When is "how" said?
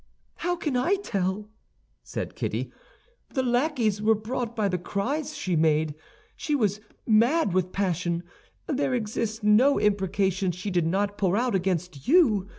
0.37-0.55